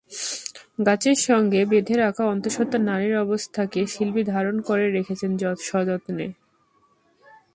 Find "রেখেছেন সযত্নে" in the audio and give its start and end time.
4.91-6.27